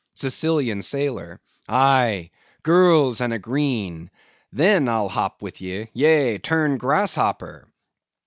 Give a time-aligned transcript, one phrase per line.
[0.15, 1.39] SICILIAN SAILOR.
[1.69, 2.31] Aye;
[2.63, 7.67] girls and a green!—then I'll hop with ye; yea, turn grasshopper!